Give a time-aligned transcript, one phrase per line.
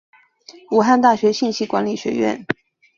[0.71, 2.43] 武汉大学信息管理学院